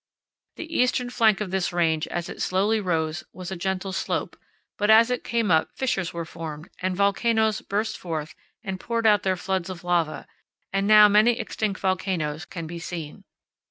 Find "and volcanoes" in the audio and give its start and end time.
6.79-7.61